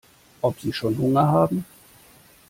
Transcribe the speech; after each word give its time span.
Ob 0.41 0.59
sie 0.59 0.73
schon 0.73 0.97
Hunger 0.97 1.27
haben? 1.27 1.63